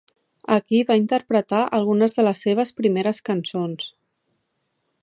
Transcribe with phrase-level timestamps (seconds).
[0.53, 3.93] Aquí va interpretar algunes de les seves primeres cançons.